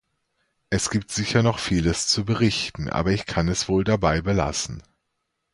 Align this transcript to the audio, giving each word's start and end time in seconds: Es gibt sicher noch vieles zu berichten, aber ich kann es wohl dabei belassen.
Es 0.71 0.89
gibt 0.89 1.11
sicher 1.11 1.43
noch 1.43 1.59
vieles 1.59 2.07
zu 2.07 2.25
berichten, 2.25 2.89
aber 2.89 3.11
ich 3.11 3.27
kann 3.27 3.47
es 3.47 3.69
wohl 3.69 3.83
dabei 3.83 4.21
belassen. 4.23 4.81